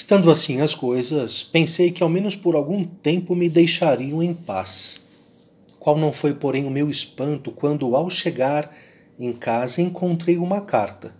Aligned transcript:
Estando 0.00 0.30
assim 0.30 0.62
as 0.62 0.74
coisas, 0.74 1.42
pensei 1.42 1.90
que 1.90 2.02
ao 2.02 2.08
menos 2.08 2.34
por 2.34 2.56
algum 2.56 2.84
tempo 2.84 3.36
me 3.36 3.50
deixariam 3.50 4.22
em 4.22 4.32
paz. 4.32 5.02
Qual 5.78 5.98
não 5.98 6.10
foi, 6.10 6.32
porém, 6.32 6.64
o 6.64 6.70
meu 6.70 6.88
espanto 6.88 7.52
quando, 7.52 7.94
ao 7.94 8.08
chegar 8.08 8.74
em 9.18 9.30
casa, 9.30 9.82
encontrei 9.82 10.38
uma 10.38 10.62
carta, 10.62 11.14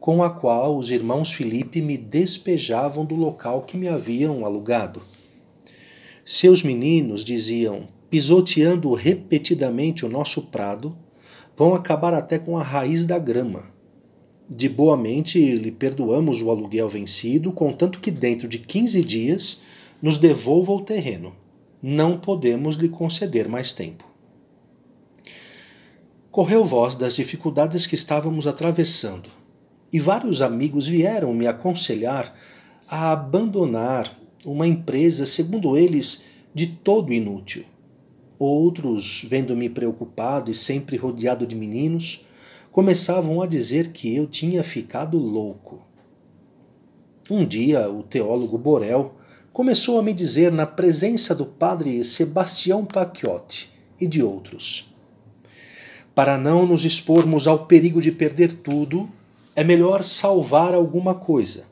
com 0.00 0.20
a 0.20 0.28
qual 0.28 0.76
os 0.76 0.90
irmãos 0.90 1.32
Felipe 1.32 1.80
me 1.80 1.96
despejavam 1.96 3.04
do 3.04 3.14
local 3.14 3.62
que 3.62 3.76
me 3.76 3.86
haviam 3.86 4.44
alugado. 4.44 5.00
Seus 6.24 6.64
meninos, 6.64 7.24
diziam, 7.24 7.86
pisoteando 8.10 8.92
repetidamente 8.94 10.04
o 10.04 10.08
nosso 10.08 10.42
prado, 10.42 10.98
vão 11.56 11.72
acabar 11.72 12.12
até 12.12 12.36
com 12.36 12.58
a 12.58 12.64
raiz 12.64 13.06
da 13.06 13.18
grama. 13.20 13.77
De 14.48 14.66
boa 14.66 14.96
mente 14.96 15.38
lhe 15.38 15.70
perdoamos 15.70 16.40
o 16.40 16.50
aluguel 16.50 16.88
vencido, 16.88 17.52
contanto 17.52 18.00
que 18.00 18.10
dentro 18.10 18.48
de 18.48 18.58
15 18.58 19.04
dias 19.04 19.60
nos 20.00 20.16
devolva 20.16 20.72
o 20.72 20.80
terreno. 20.80 21.34
Não 21.82 22.18
podemos 22.18 22.76
lhe 22.76 22.88
conceder 22.88 23.46
mais 23.46 23.74
tempo. 23.74 24.04
Correu 26.30 26.64
voz 26.64 26.94
das 26.94 27.14
dificuldades 27.14 27.86
que 27.86 27.94
estávamos 27.94 28.46
atravessando, 28.46 29.28
e 29.92 30.00
vários 30.00 30.40
amigos 30.40 30.86
vieram 30.86 31.34
me 31.34 31.46
aconselhar 31.46 32.34
a 32.88 33.12
abandonar 33.12 34.18
uma 34.46 34.66
empresa, 34.66 35.26
segundo 35.26 35.76
eles, 35.76 36.24
de 36.54 36.66
todo 36.66 37.12
inútil. 37.12 37.64
Outros, 38.38 39.24
vendo-me 39.28 39.68
preocupado 39.68 40.50
e 40.50 40.54
sempre 40.54 40.96
rodeado 40.96 41.46
de 41.46 41.54
meninos, 41.54 42.24
começavam 42.78 43.42
a 43.42 43.46
dizer 43.48 43.88
que 43.88 44.14
eu 44.14 44.24
tinha 44.24 44.62
ficado 44.62 45.18
louco. 45.18 45.82
Um 47.28 47.44
dia, 47.44 47.90
o 47.90 48.04
teólogo 48.04 48.56
Borel 48.56 49.16
começou 49.52 49.98
a 49.98 50.02
me 50.04 50.12
dizer, 50.12 50.52
na 50.52 50.64
presença 50.64 51.34
do 51.34 51.44
padre 51.44 52.04
Sebastião 52.04 52.84
Pacchiotti 52.84 53.68
e 54.00 54.06
de 54.06 54.22
outros: 54.22 54.94
Para 56.14 56.38
não 56.38 56.64
nos 56.68 56.84
expormos 56.84 57.48
ao 57.48 57.66
perigo 57.66 58.00
de 58.00 58.12
perder 58.12 58.52
tudo, 58.52 59.10
é 59.56 59.64
melhor 59.64 60.04
salvar 60.04 60.72
alguma 60.72 61.16
coisa. 61.16 61.66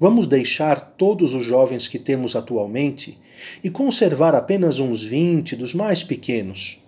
Vamos 0.00 0.26
deixar 0.26 0.94
todos 0.96 1.34
os 1.34 1.44
jovens 1.44 1.86
que 1.86 1.98
temos 1.98 2.34
atualmente 2.34 3.18
e 3.62 3.68
conservar 3.68 4.34
apenas 4.34 4.78
uns 4.78 5.04
vinte 5.04 5.54
dos 5.54 5.74
mais 5.74 6.02
pequenos. 6.02 6.82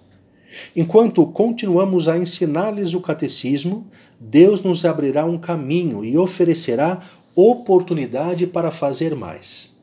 Enquanto 0.74 1.26
continuamos 1.26 2.08
a 2.08 2.18
ensinar-lhes 2.18 2.94
o 2.94 3.00
catecismo, 3.00 3.86
Deus 4.18 4.62
nos 4.62 4.84
abrirá 4.84 5.24
um 5.24 5.38
caminho 5.38 6.04
e 6.04 6.16
oferecerá 6.16 7.00
oportunidade 7.34 8.46
para 8.46 8.70
fazer 8.70 9.14
mais. 9.14 9.78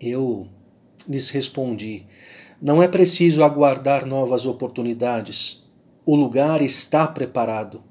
Eu 0.00 0.46
lhes 1.08 1.30
respondi: 1.30 2.04
não 2.60 2.82
é 2.82 2.88
preciso 2.88 3.42
aguardar 3.42 4.04
novas 4.04 4.44
oportunidades. 4.44 5.64
O 6.04 6.14
lugar 6.14 6.62
está 6.62 7.06
preparado. 7.06 7.82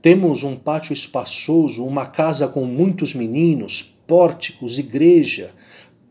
Temos 0.00 0.42
um 0.42 0.56
pátio 0.56 0.92
espaçoso, 0.92 1.84
uma 1.84 2.06
casa 2.06 2.48
com 2.48 2.64
muitos 2.64 3.14
meninos, 3.14 3.82
pórticos, 4.06 4.78
igreja, 4.78 5.52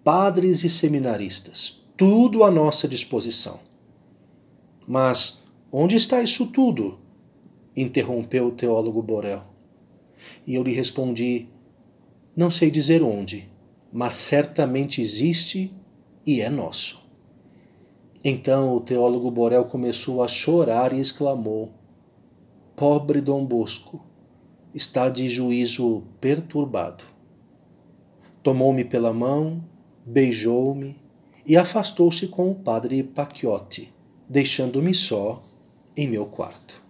padres 0.03 0.63
e 0.63 0.69
seminaristas, 0.69 1.83
tudo 1.97 2.43
à 2.43 2.51
nossa 2.51 2.87
disposição. 2.87 3.66
Mas 4.87 5.43
onde 5.69 5.97
está 5.97 6.23
isso 6.23 6.47
tudo? 6.47 6.97
interrompeu 7.75 8.47
o 8.47 8.51
teólogo 8.51 9.01
Borel. 9.03 9.43
E 10.45 10.55
eu 10.55 10.63
lhe 10.63 10.73
respondi: 10.73 11.47
Não 12.35 12.49
sei 12.49 12.71
dizer 12.71 13.03
onde, 13.03 13.49
mas 13.91 14.13
certamente 14.13 15.01
existe 15.01 15.71
e 16.25 16.41
é 16.41 16.49
nosso. 16.49 17.05
Então 18.23 18.75
o 18.75 18.79
teólogo 18.79 19.29
Borel 19.29 19.65
começou 19.65 20.23
a 20.23 20.27
chorar 20.27 20.93
e 20.93 20.99
exclamou: 20.99 21.71
Pobre 22.75 23.21
Dom 23.21 23.45
Bosco, 23.45 24.03
está 24.73 25.09
de 25.09 25.29
juízo 25.29 26.03
perturbado. 26.19 27.03
Tomou-me 28.41 28.83
pela 28.83 29.13
mão, 29.13 29.63
beijou-me 30.05 30.95
e 31.45 31.55
afastou-se 31.55 32.27
com 32.27 32.49
o 32.49 32.55
padre 32.55 33.03
Pacchiotti, 33.03 33.93
deixando-me 34.29 34.93
só 34.93 35.41
em 35.95 36.07
meu 36.07 36.25
quarto. 36.25 36.86